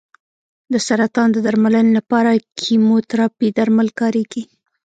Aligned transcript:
د 0.71 0.73
سرطان 0.87 1.27
د 1.33 1.37
درملنې 1.45 1.91
لپاره 1.97 2.31
کیموتراپي 2.59 3.47
درمل 3.57 3.89
کارېږي. 3.99 4.43